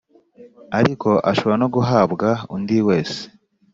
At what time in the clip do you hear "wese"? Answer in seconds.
2.87-3.21